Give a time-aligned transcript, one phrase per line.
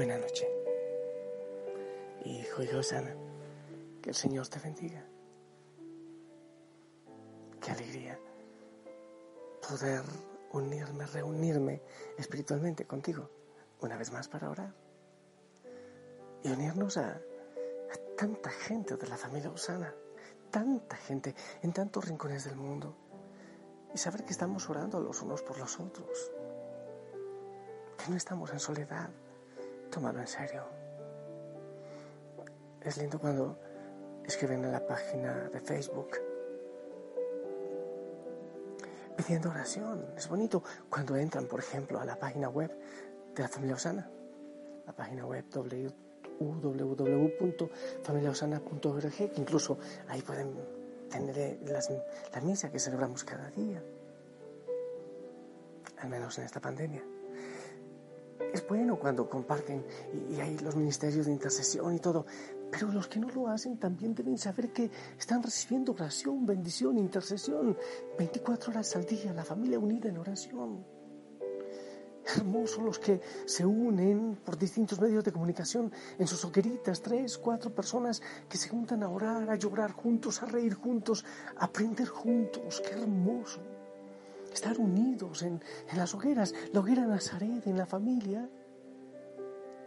[0.00, 0.48] Buenas noches.
[2.24, 3.14] Hijo y Osana,
[4.00, 5.04] que el Señor te bendiga.
[7.60, 8.18] Qué alegría
[9.68, 10.00] poder
[10.52, 11.82] unirme, reunirme
[12.16, 13.28] espiritualmente contigo
[13.82, 14.74] una vez más para orar
[16.44, 19.94] y unirnos a, a tanta gente de la familia Osana,
[20.50, 22.96] tanta gente en tantos rincones del mundo
[23.92, 26.32] y saber que estamos orando los unos por los otros,
[27.98, 29.10] que no estamos en soledad
[29.90, 30.64] tómalo en serio.
[32.82, 33.58] Es lindo cuando
[34.24, 36.16] escriben en la página de Facebook
[39.16, 40.06] pidiendo oración.
[40.16, 42.70] Es bonito cuando entran, por ejemplo, a la página web
[43.34, 44.08] de la familia Osana,
[44.86, 45.44] la página web
[46.38, 50.54] www.familiaosana.org, que incluso ahí pueden
[51.10, 51.90] tener las,
[52.32, 53.82] la misa que celebramos cada día,
[55.98, 57.02] al menos en esta pandemia.
[58.52, 59.84] Es bueno cuando comparten
[60.30, 62.26] y, hay los ministerios de intercesión y todo,
[62.70, 67.76] pero los que no lo hacen también deben saber que están recibiendo oración, bendición, intercesión,
[68.18, 70.84] 24 horas al día, la familia unida en oración.
[72.36, 77.74] Hermosos los que se unen por distintos medios de comunicación en sus hogueritas, tres, cuatro
[77.74, 81.24] personas que se juntan a orar, a llorar juntos, a reír juntos,
[81.56, 82.80] a aprender juntos.
[82.80, 83.60] Qué hermoso
[84.60, 85.58] estar unidos en,
[85.96, 88.46] las hogueras, la hoguera Nazaret, en la familia.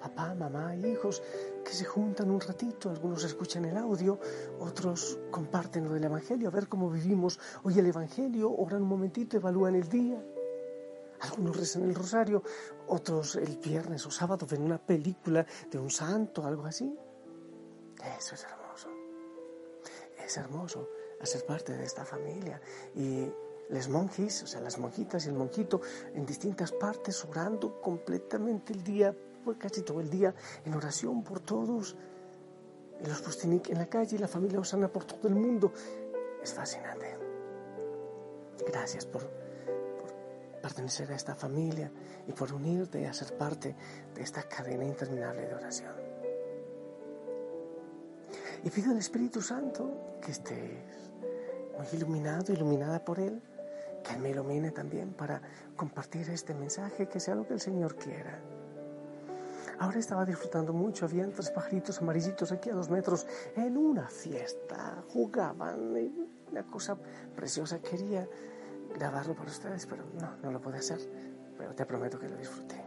[0.02, 1.22] Papá, mamá, hijos
[1.64, 4.20] que se juntan un ratito, algunos escuchan el audio,
[4.59, 9.38] otros comparten lo del Evangelio, a ver cómo vivimos hoy el Evangelio, oran un momentito,
[9.38, 10.20] evalúan el día.
[11.22, 12.42] Algunos rezan el rosario,
[12.88, 16.98] otros el viernes o sábado ven una película de un santo, algo así.
[18.18, 18.90] Eso es hermoso.
[20.18, 20.90] Es hermoso
[21.22, 22.59] hacer parte de esta familia
[22.96, 23.31] y
[23.69, 25.81] les monjis, o sea, las monjitas y el monjito
[26.13, 30.34] en distintas partes orando completamente el día, pues casi todo el día,
[30.66, 31.96] en oración por todos.
[33.03, 35.74] Y los Postinic en la calle y la familia Osana por todo el mundo.
[36.41, 37.18] Es fascinante.
[38.66, 39.28] Gracias por,
[40.63, 41.91] pertenecer a esta familia
[42.25, 43.75] y por unirte y ser parte
[44.16, 45.94] de esta cadena interminable de oración.
[48.63, 51.12] Y pido al Espíritu Santo que estés
[51.78, 53.41] muy iluminado, iluminada por Él,
[54.03, 55.41] que Él me ilumine también para
[55.75, 58.40] compartir este mensaje, que sea lo que el Señor quiera.
[59.80, 63.25] Ahora estaba disfrutando mucho, había tres pajaritos amarillitos aquí a dos metros
[63.56, 65.96] en una fiesta, jugaban,
[66.52, 66.96] una cosa
[67.36, 67.80] preciosa.
[67.80, 68.28] Quería
[68.96, 71.00] grabarlo para ustedes, pero no, no lo pude hacer,
[71.58, 72.81] pero te prometo que lo disfruté.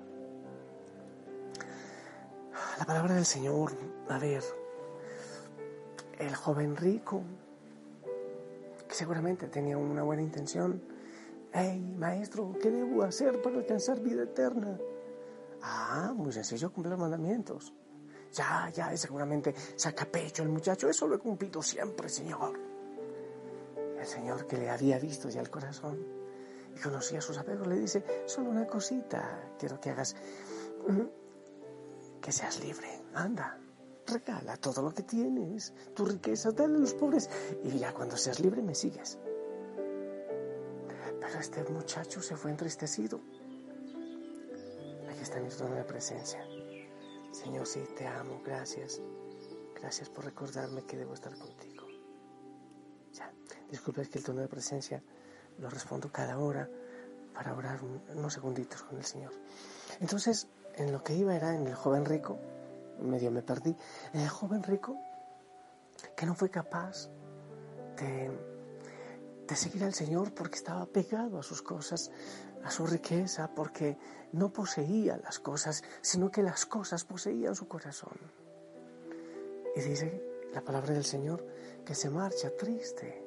[2.79, 3.73] La palabra del Señor,
[4.09, 4.45] a ver,
[6.19, 7.23] el joven rico,
[8.89, 10.81] que seguramente tenía una buena intención,
[11.53, 14.79] Hey, maestro, ¿qué debo hacer para alcanzar vida eterna?
[15.63, 17.73] Ah, muy sencillo, cumplir los mandamientos.
[18.33, 20.89] Ya, ya, seguramente saca pecho el muchacho.
[20.89, 22.59] Eso lo he cumplido siempre, Señor.
[23.99, 26.05] El Señor que le había visto ya el corazón
[26.77, 30.15] y conocía sus apegos le dice, solo una cosita quiero que hagas.
[32.21, 33.03] Que seas libre.
[33.15, 33.59] Anda,
[34.07, 37.31] regala todo lo que tienes, tu riqueza, dale a los pobres
[37.65, 39.19] y ya cuando seas libre me sigues.
[41.27, 43.21] Pero este muchacho se fue entristecido.
[45.11, 46.47] Aquí está mi trono de presencia.
[47.33, 49.01] Señor, sí, te amo, gracias.
[49.75, 51.85] Gracias por recordarme que debo estar contigo.
[53.13, 53.33] Ya,
[53.69, 55.03] disculpe que el tono de presencia
[55.59, 56.71] lo respondo cada hora
[57.35, 59.33] para orar unos segunditos con el Señor.
[60.01, 60.47] Entonces,
[60.77, 62.39] en lo que iba era en el joven rico,
[63.01, 63.77] medio me perdí,
[64.13, 64.97] en el joven rico
[66.17, 67.09] que no fue capaz
[67.97, 68.56] de
[69.47, 72.11] de seguir al Señor porque estaba pegado a sus cosas,
[72.65, 73.97] a su riqueza, porque
[74.33, 78.19] no poseía las cosas, sino que las cosas poseían su corazón.
[79.77, 80.23] Y dice
[80.53, 81.47] la palabra del Señor
[81.85, 83.23] que se marcha triste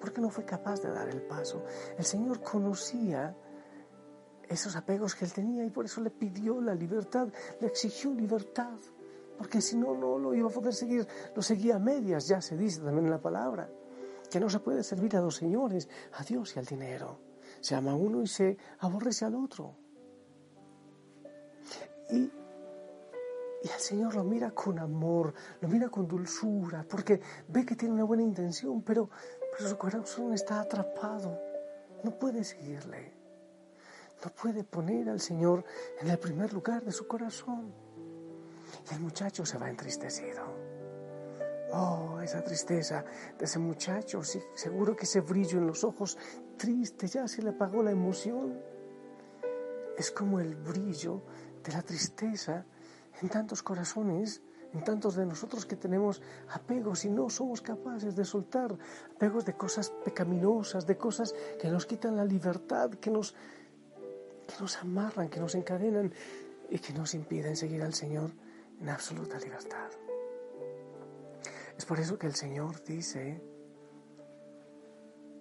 [0.00, 1.64] porque no fue capaz de dar el paso.
[1.96, 3.36] El Señor conocía
[4.48, 7.28] esos apegos que él tenía y por eso le pidió la libertad,
[7.60, 8.78] le exigió libertad,
[9.36, 12.56] porque si no, no lo iba a poder seguir, lo seguía a medias, ya se
[12.56, 13.68] dice también en la palabra
[14.30, 17.20] que no se puede servir a dos señores, a Dios y al dinero.
[17.60, 19.74] Se ama a uno y se aborrece al otro.
[22.10, 22.30] Y,
[23.62, 28.04] y Señor lo mira con amor, lo mira con dulzura, porque ve que tiene una
[28.04, 29.10] buena intención, pero,
[29.56, 31.38] pero su corazón está atrapado.
[32.04, 33.12] No puede seguirle.
[34.24, 35.64] No puede poner al Señor
[36.00, 37.72] en el primer lugar de su corazón.
[38.90, 40.67] Y el muchacho se va entristecido.
[41.70, 43.04] Oh, esa tristeza
[43.38, 46.16] de ese muchacho, sí, seguro que ese brillo en los ojos
[46.56, 48.58] triste ya se le apagó la emoción.
[49.96, 51.22] Es como el brillo
[51.62, 52.64] de la tristeza
[53.20, 54.40] en tantos corazones,
[54.72, 56.22] en tantos de nosotros que tenemos
[56.52, 58.74] apegos y no somos capaces de soltar,
[59.14, 63.34] apegos de cosas pecaminosas, de cosas que nos quitan la libertad, que nos,
[64.46, 66.12] que nos amarran, que nos encadenan
[66.70, 68.30] y que nos impiden seguir al Señor
[68.80, 70.07] en absoluta libertad.
[71.88, 73.42] Por eso que el Señor dice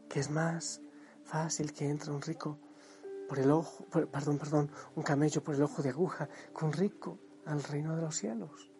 [0.07, 0.81] que es más
[1.25, 2.57] fácil que entre un rico
[3.27, 7.19] por el ojo, perdón, perdón, un camello por el ojo de aguja que un rico
[7.45, 8.71] al reino de los cielos.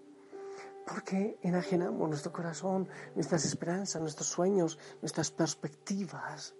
[0.88, 6.56] Porque enajenamos nuestro corazón, nuestras esperanzas, nuestros sueños, nuestras perspectivas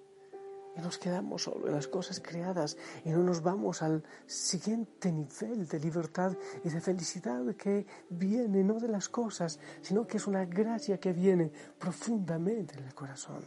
[0.78, 5.68] y nos quedamos solo en las cosas creadas y no nos vamos al siguiente nivel
[5.68, 10.46] de libertad y de felicidad que viene no de las cosas, sino que es una
[10.46, 13.44] gracia que viene profundamente en el corazón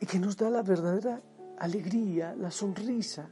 [0.00, 1.22] y que nos da la verdadera
[1.58, 3.30] alegría, la sonrisa.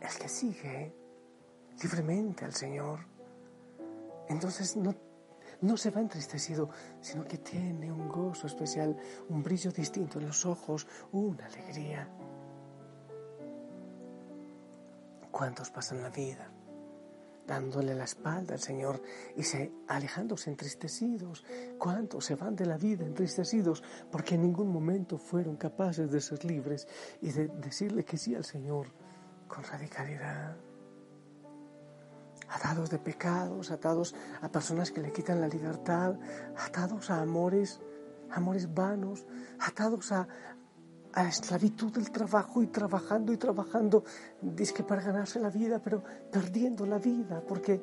[0.00, 0.94] El que sigue
[1.82, 3.00] libremente al Señor,
[4.28, 4.94] entonces no
[5.64, 6.68] no se va entristecido,
[7.00, 8.96] sino que tiene un gozo especial,
[9.28, 12.08] un brillo distinto en los ojos, una alegría.
[15.30, 16.50] ¿Cuántos pasan la vida
[17.46, 19.02] dándole la espalda al Señor
[19.36, 21.44] y se alejándose entristecidos?
[21.78, 26.44] ¿Cuántos se van de la vida entristecidos porque en ningún momento fueron capaces de ser
[26.44, 26.86] libres
[27.20, 28.88] y de decirle que sí al Señor
[29.48, 30.56] con radicalidad?
[32.54, 36.14] Atados de pecados, atados a personas que le quitan la libertad,
[36.56, 37.80] atados a amores,
[38.30, 39.26] amores vanos,
[39.58, 40.28] atados a,
[41.12, 44.04] a esclavitud del trabajo y trabajando y trabajando,
[44.40, 47.82] dice que para ganarse la vida, pero perdiendo la vida, porque,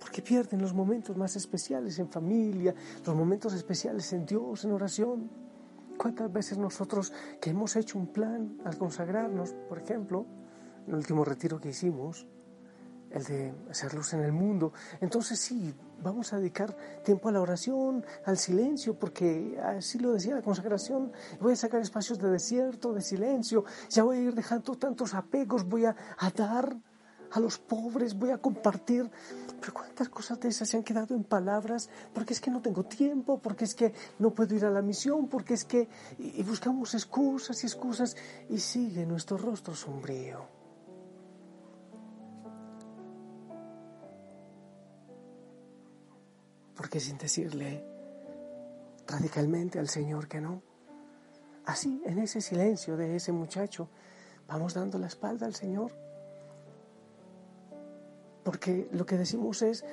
[0.00, 2.74] porque pierden los momentos más especiales en familia,
[3.06, 5.30] los momentos especiales en Dios, en oración.
[5.96, 10.26] ¿Cuántas veces nosotros que hemos hecho un plan al consagrarnos, por ejemplo,
[10.84, 12.26] en el último retiro que hicimos,
[13.14, 14.72] el de hacer luz en el mundo.
[15.00, 20.34] Entonces sí, vamos a dedicar tiempo a la oración, al silencio, porque así lo decía
[20.34, 24.74] la consagración, voy a sacar espacios de desierto, de silencio, ya voy a ir dejando
[24.76, 25.96] tantos apegos, voy a,
[26.34, 26.76] dar
[27.30, 29.10] a los pobres, voy a compartir.
[29.60, 32.84] Pero cuántas cosas de esas se han quedado en palabras, porque es que no tengo
[32.84, 35.88] tiempo, porque es que no puedo ir a la misión, porque es que...
[36.18, 38.16] y buscamos excusas y excusas
[38.50, 40.63] y sigue nuestro rostro sombrío.
[46.76, 47.84] Porque sin decirle
[49.06, 50.62] radicalmente al Señor que no,
[51.66, 53.88] así en ese silencio de ese muchacho,
[54.46, 55.92] vamos dando la espalda al Señor.
[58.42, 59.84] Porque lo que decimos es,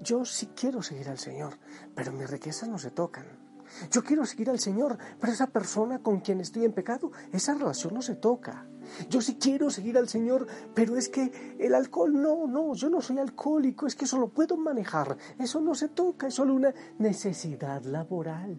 [0.00, 1.58] yo sí quiero seguir al Señor,
[1.94, 3.45] pero mis riquezas no se tocan.
[3.90, 7.94] Yo quiero seguir al Señor, pero esa persona con quien estoy en pecado, esa relación
[7.94, 8.66] no se toca.
[9.10, 13.00] Yo sí quiero seguir al Señor, pero es que el alcohol no, no, yo no
[13.00, 15.16] soy alcohólico, es que eso lo puedo manejar.
[15.38, 18.58] Eso no se toca, es solo una necesidad laboral.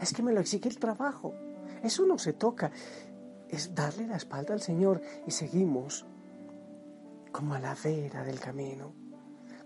[0.00, 1.34] Es que me lo exige el trabajo.
[1.82, 2.72] Eso no se toca.
[3.48, 6.06] Es darle la espalda al Señor y seguimos
[7.30, 8.92] como a la vera del camino,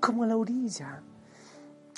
[0.01, 1.03] como a la orilla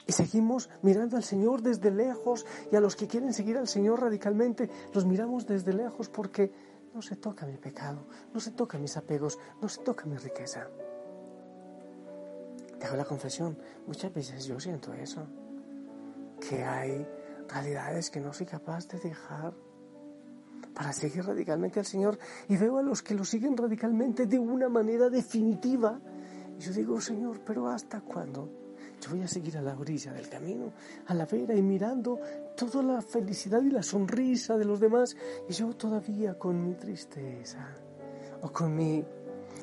[0.09, 4.01] y seguimos mirando al Señor desde lejos y a los que quieren seguir al Señor
[4.01, 6.51] radicalmente los miramos desde lejos porque
[6.95, 10.67] no se toca mi pecado, no se toca mis apegos, no se toca mi riqueza.
[12.81, 15.27] Te hago la confesión, muchas veces yo siento eso,
[16.41, 17.07] que hay
[17.47, 19.53] realidades que no soy capaz de dejar
[20.73, 24.71] para seguir radicalmente al Señor y veo a los que lo siguen radicalmente de una
[24.71, 26.01] manera definitiva
[26.59, 28.58] y yo digo, Señor, pero ¿hasta cuándo?
[29.01, 30.73] Yo voy a seguir a la orilla del camino,
[31.07, 32.21] a la vera y mirando
[32.57, 35.17] toda la felicidad y la sonrisa de los demás
[35.49, 37.75] y yo todavía con mi tristeza
[38.43, 39.05] o con mi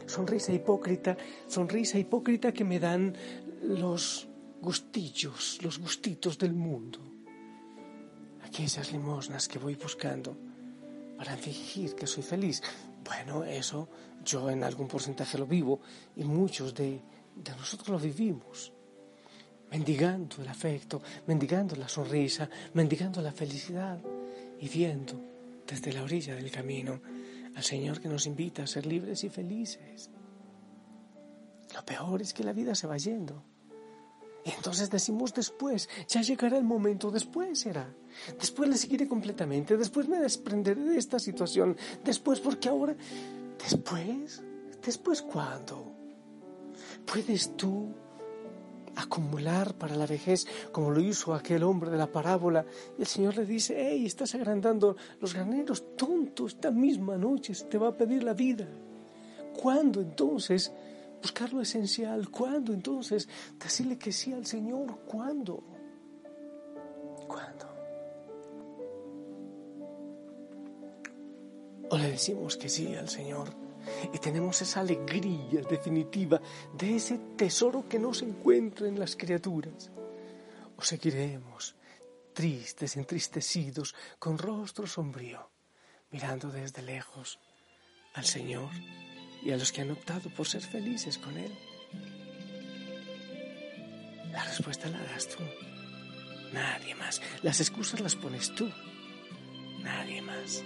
[0.05, 3.15] sonrisa hipócrita, sonrisa hipócrita que me dan
[3.63, 4.27] los
[4.61, 6.99] gustillos, los gustitos del mundo.
[8.43, 10.37] Aquellas limosnas que voy buscando
[11.17, 12.61] para fingir que soy feliz.
[13.03, 13.89] Bueno, eso
[14.23, 15.81] yo en algún porcentaje lo vivo
[16.15, 17.01] y muchos de,
[17.35, 18.74] de nosotros lo vivimos.
[19.71, 23.99] Mendigando el afecto, mendigando la sonrisa, mendigando la felicidad
[24.59, 25.19] y viendo
[25.67, 27.01] desde la orilla del camino
[27.55, 30.09] al Señor que nos invita a ser libres y felices.
[31.73, 33.43] Lo peor es que la vida se va yendo.
[34.45, 37.91] Y entonces decimos después, ya llegará el momento, después será.
[38.39, 42.95] Después le seguiré completamente, después me desprenderé de esta situación, después porque ahora,
[43.57, 44.43] después,
[44.85, 45.91] después cuándo?
[47.05, 47.91] ¿Puedes tú
[48.95, 52.65] acumular para la vejez como lo hizo aquel hombre de la parábola?
[52.97, 57.77] Y el Señor le dice, hey, estás agrandando los graneros, tonto, esta misma noche te
[57.77, 58.67] va a pedir la vida.
[59.61, 60.71] ¿Cuándo entonces
[61.21, 62.29] buscar lo esencial?
[62.29, 64.99] ¿Cuándo entonces decirle que sí al Señor?
[65.05, 65.63] ¿Cuándo?
[67.27, 67.65] ¿Cuándo?
[71.89, 73.64] O le decimos que sí al Señor
[74.13, 76.41] y tenemos esa alegría definitiva
[76.77, 79.91] de ese tesoro que no se encuentra en las criaturas.
[80.77, 81.75] O seguiremos
[82.33, 85.49] tristes, entristecidos, con rostro sombrío,
[86.11, 87.39] mirando desde lejos
[88.13, 88.69] al Señor
[89.41, 91.57] y a los que han optado por ser felices con Él?
[94.31, 95.43] La respuesta la das tú.
[96.53, 97.21] Nadie más.
[97.41, 98.69] Las excusas las pones tú.
[99.81, 100.63] Nadie más.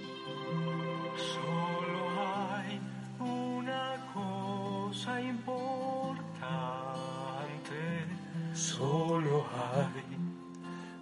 [8.80, 10.08] Solo hay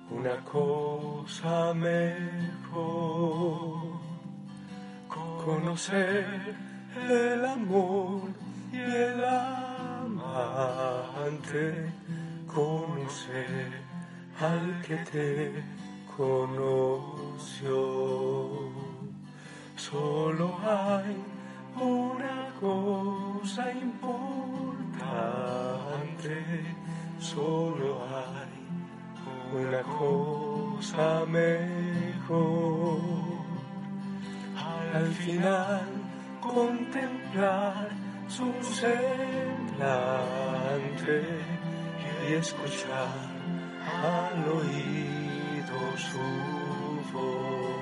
[0.10, 2.07] una cosa mejor.
[5.46, 6.55] Conocer
[7.07, 8.22] el amor
[8.74, 9.24] y el
[10.03, 10.65] amante,
[12.48, 13.72] conocer
[14.41, 15.63] al que te
[16.17, 17.69] conoció.
[19.75, 21.15] Solo hay
[21.79, 24.17] una cosa importante,
[27.19, 28.57] solo hay
[29.53, 33.00] una cosa mejor.
[34.93, 35.88] Al final
[36.41, 37.89] contemplar
[38.27, 39.07] su semblante
[42.27, 43.07] y escuchar
[44.03, 46.19] al oído su
[47.13, 47.76] voz.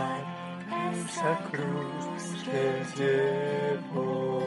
[0.00, 4.40] Llevar esa cruz que llevó.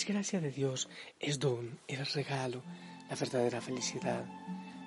[0.00, 0.88] Es gracia de Dios,
[1.18, 2.62] es don, es regalo,
[3.10, 4.24] la verdadera felicidad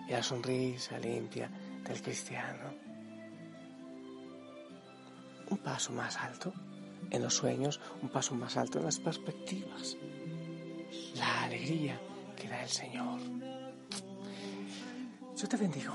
[0.07, 1.51] y la sonrisa limpia
[1.87, 2.73] del cristiano.
[5.51, 6.51] Un paso más alto
[7.11, 9.97] en los sueños, un paso más alto en las perspectivas,
[11.15, 12.01] la alegría
[12.35, 13.19] que da el Señor.
[15.37, 15.93] Yo te bendigo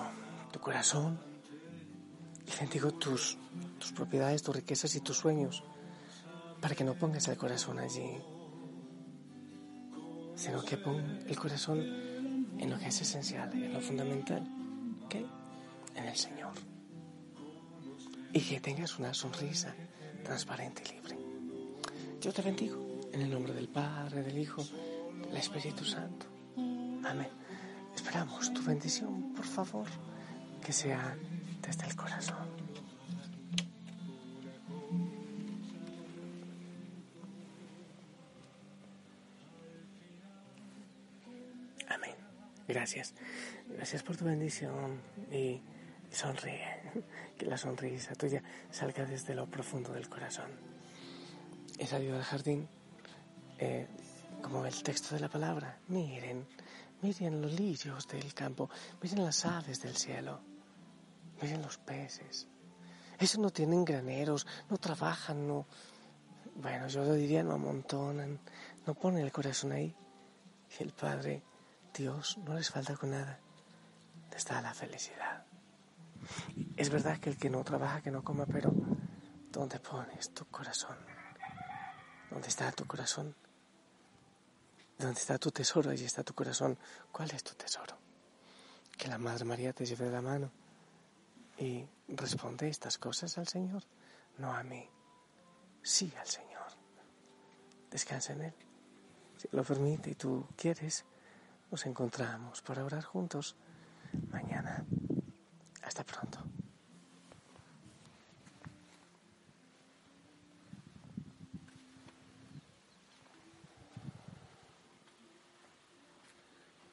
[0.53, 1.19] tu corazón
[2.47, 3.37] y bendigo tus,
[3.81, 5.65] tus propiedades, tus riquezas y tus sueños
[6.61, 8.17] para que no pongas el corazón allí,
[10.39, 11.81] sino que pon el corazón
[12.59, 14.47] en lo que es esencial, en lo fundamental,
[15.05, 15.17] ¿ok?
[15.97, 16.53] En el Señor.
[18.33, 19.75] Y que tengas una sonrisa
[20.23, 21.19] transparente y libre.
[22.21, 24.65] Yo te bendigo en el nombre del Padre, del Hijo,
[25.27, 26.27] del Espíritu Santo.
[26.57, 27.29] Amén.
[27.97, 29.87] Esperamos tu bendición, por favor,
[30.65, 31.17] que sea
[31.61, 32.68] desde el corazón.
[42.69, 43.15] Gracias.
[43.67, 45.01] Gracias por tu bendición
[45.33, 45.61] y
[46.11, 46.79] sonríe.
[47.39, 50.51] Que la sonrisa tuya salga desde lo profundo del corazón.
[51.79, 52.69] He salido al jardín
[53.59, 53.87] eh,
[54.43, 55.79] como el texto de la palabra.
[55.87, 56.45] Miren,
[57.01, 58.69] miren los lirios del campo,
[59.01, 60.41] miren las aves del cielo,
[61.41, 62.49] miren los peces.
[63.19, 65.67] Esos no tienen graneros, no trabajan, no...
[66.57, 68.41] Bueno, yo lo diría, no amontonan,
[68.85, 69.95] no ponen el corazón ahí.
[70.79, 71.43] Y el Padre,
[71.95, 73.39] Dios, no les falta con nada.
[74.35, 75.45] Está la felicidad.
[76.77, 78.73] Es verdad que el que no trabaja, que no coma, pero
[79.51, 80.97] ¿dónde pones tu corazón?
[82.31, 83.35] ¿Dónde está tu corazón?
[84.99, 86.79] Donde está tu tesoro, allí está tu corazón.
[87.13, 87.97] ¿Cuál es tu tesoro?
[88.97, 90.51] Que la Madre María te lleve la mano
[91.59, 93.83] y responde estas cosas al Señor,
[94.39, 94.89] no a mí,
[95.83, 96.67] sí al Señor.
[97.91, 98.55] Descansa en Él.
[99.37, 101.05] Si lo permite y tú quieres,
[101.71, 103.57] nos encontramos para orar juntos
[104.31, 104.85] mañana.
[105.83, 106.39] Hasta pronto.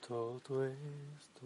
[0.07, 1.45] todo esto.